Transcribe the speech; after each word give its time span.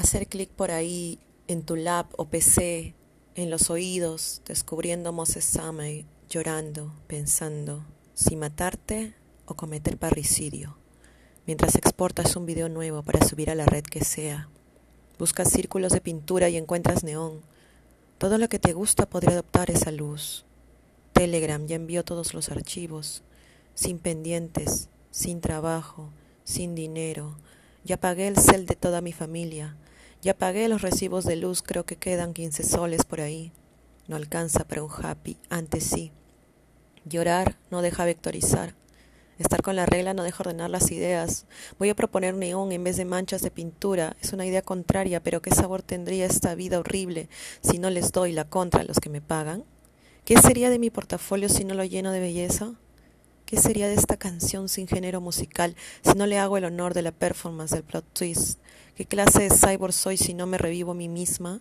hacer 0.00 0.26
clic 0.26 0.50
por 0.50 0.70
ahí 0.70 1.18
en 1.46 1.62
tu 1.62 1.76
lap 1.76 2.12
o 2.16 2.26
PC, 2.26 2.94
en 3.34 3.50
los 3.50 3.70
oídos, 3.70 4.42
descubriendo 4.46 5.12
Moses 5.12 5.44
Samey, 5.44 6.06
llorando, 6.28 6.92
pensando 7.06 7.84
si 8.14 8.36
matarte 8.36 9.14
o 9.46 9.54
cometer 9.54 9.96
parricidio, 9.96 10.76
mientras 11.46 11.74
exportas 11.74 12.36
un 12.36 12.44
video 12.44 12.68
nuevo 12.68 13.02
para 13.02 13.26
subir 13.26 13.50
a 13.50 13.54
la 13.54 13.64
red 13.64 13.84
que 13.84 14.04
sea. 14.04 14.48
Buscas 15.18 15.50
círculos 15.50 15.92
de 15.92 16.00
pintura 16.00 16.48
y 16.48 16.56
encuentras 16.56 17.02
neón. 17.02 17.40
Todo 18.18 18.38
lo 18.38 18.48
que 18.48 18.58
te 18.58 18.72
gusta 18.72 19.08
podría 19.08 19.32
adoptar 19.32 19.70
esa 19.70 19.90
luz. 19.90 20.44
Telegram 21.12 21.66
ya 21.66 21.76
envió 21.76 22.04
todos 22.04 22.34
los 22.34 22.50
archivos, 22.50 23.22
sin 23.74 23.98
pendientes, 23.98 24.88
sin 25.10 25.40
trabajo, 25.40 26.10
sin 26.44 26.74
dinero. 26.74 27.36
Ya 27.84 27.98
pagué 27.98 28.28
el 28.28 28.36
cel 28.36 28.66
de 28.66 28.76
toda 28.76 29.00
mi 29.00 29.12
familia. 29.12 29.76
Ya 30.22 30.34
pagué 30.34 30.68
los 30.68 30.82
recibos 30.82 31.24
de 31.24 31.36
luz, 31.36 31.62
creo 31.62 31.86
que 31.86 31.96
quedan 31.96 32.34
quince 32.34 32.62
soles 32.62 33.04
por 33.04 33.22
ahí. 33.22 33.52
No 34.06 34.16
alcanza 34.16 34.64
para 34.64 34.82
un 34.82 34.90
happy, 34.90 35.38
antes 35.48 35.84
sí. 35.84 36.12
Llorar 37.06 37.56
no 37.70 37.80
deja 37.80 38.04
vectorizar. 38.04 38.74
Estar 39.38 39.62
con 39.62 39.76
la 39.76 39.86
regla 39.86 40.12
no 40.12 40.22
deja 40.22 40.42
ordenar 40.42 40.68
las 40.68 40.90
ideas. 40.90 41.46
Voy 41.78 41.88
a 41.88 41.94
proponer 41.94 42.34
neón 42.34 42.72
en 42.72 42.84
vez 42.84 42.98
de 42.98 43.06
manchas 43.06 43.40
de 43.40 43.50
pintura. 43.50 44.14
Es 44.20 44.34
una 44.34 44.44
idea 44.44 44.60
contraria, 44.60 45.22
pero 45.22 45.40
¿qué 45.40 45.50
sabor 45.52 45.80
tendría 45.80 46.26
esta 46.26 46.54
vida 46.54 46.78
horrible 46.78 47.30
si 47.62 47.78
no 47.78 47.88
les 47.88 48.12
doy 48.12 48.32
la 48.32 48.44
contra 48.44 48.82
a 48.82 48.84
los 48.84 49.00
que 49.00 49.08
me 49.08 49.22
pagan? 49.22 49.64
¿Qué 50.26 50.36
sería 50.36 50.68
de 50.68 50.78
mi 50.78 50.90
portafolio 50.90 51.48
si 51.48 51.64
no 51.64 51.72
lo 51.72 51.84
lleno 51.84 52.12
de 52.12 52.20
belleza? 52.20 52.74
¿Qué 53.50 53.56
sería 53.56 53.88
de 53.88 53.94
esta 53.94 54.16
canción 54.16 54.68
sin 54.68 54.86
género 54.86 55.20
musical 55.20 55.74
si 56.02 56.16
no 56.16 56.26
le 56.26 56.38
hago 56.38 56.56
el 56.56 56.64
honor 56.64 56.94
de 56.94 57.02
la 57.02 57.10
performance 57.10 57.72
del 57.72 57.82
plot 57.82 58.04
twist? 58.12 58.60
¿Qué 58.94 59.06
clase 59.06 59.42
de 59.42 59.50
cyborg 59.50 59.92
soy 59.92 60.16
si 60.16 60.34
no 60.34 60.46
me 60.46 60.56
revivo 60.56 60.92
a 60.92 60.94
mí 60.94 61.08
misma? 61.08 61.60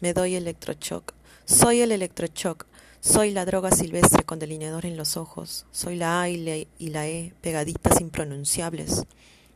Me 0.00 0.12
doy 0.12 0.34
electrochoc. 0.34 1.14
Soy 1.44 1.82
el 1.82 1.92
electrochoc. 1.92 2.66
Soy 3.00 3.30
la 3.30 3.44
droga 3.44 3.70
silvestre 3.70 4.24
con 4.24 4.40
delineador 4.40 4.86
en 4.86 4.96
los 4.96 5.16
ojos. 5.16 5.66
Soy 5.70 5.94
la 5.94 6.20
A 6.20 6.28
y 6.28 6.66
la 6.80 7.06
E 7.06 7.32
pegaditas 7.42 8.00
impronunciables. 8.00 9.04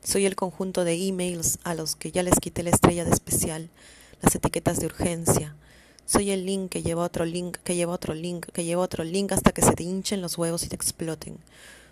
Soy 0.05 0.27
el 0.27 0.37
conjunto 0.37 0.85
de 0.85 1.09
emails 1.09 1.59
a 1.65 1.75
los 1.75 1.97
que 1.97 2.13
ya 2.13 2.23
les 2.23 2.39
quité 2.39 2.63
la 2.63 2.71
estrella 2.71 3.05
de 3.05 3.11
especial, 3.11 3.69
las 4.23 4.33
etiquetas 4.33 4.79
de 4.79 4.87
urgencia. 4.87 5.57
Soy 6.09 6.31
el 6.31 6.47
link 6.47 6.71
que 6.71 6.83
lleva 6.83 7.05
otro 7.05 7.27
link, 7.27 7.59
que 7.59 7.77
lleva 7.77 7.93
otro 7.93 8.15
link, 8.15 8.47
que 8.47 8.65
lleva 8.65 8.81
otro 8.81 9.05
link 9.05 9.31
hasta 9.33 9.53
que 9.53 9.61
se 9.61 9.75
te 9.75 9.83
hinchen 9.83 10.23
los 10.23 10.39
huevos 10.39 10.65
y 10.65 10.69
te 10.71 10.75
exploten. 10.75 11.37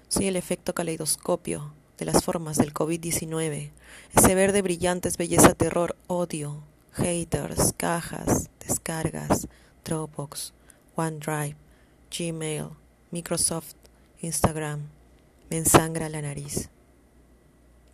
Soy 0.08 0.26
el 0.26 0.36
efecto 0.36 0.74
caleidoscopio 0.74 1.74
de 1.98 2.06
las 2.06 2.24
formas 2.24 2.56
del 2.56 2.72
COVID-19. 2.72 3.72
Ese 4.16 4.34
verde 4.34 4.62
brillante 4.62 5.08
es 5.08 5.18
belleza, 5.18 5.52
terror, 5.52 5.96
odio, 6.06 6.62
haters, 6.92 7.74
cajas, 7.76 8.48
descargas, 8.66 9.48
Dropbox, 9.84 10.54
OneDrive, 10.94 11.56
Gmail, 12.10 12.68
Microsoft, 13.10 13.74
Instagram. 14.22 14.88
Me 15.50 15.58
ensangra 15.58 16.08
la 16.08 16.22
nariz. 16.22 16.70